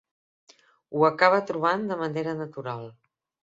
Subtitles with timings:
[0.95, 2.93] Ho acaba trobant de manera natural.